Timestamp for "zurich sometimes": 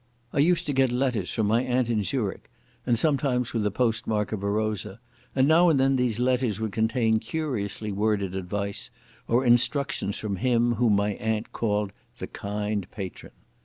2.03-3.53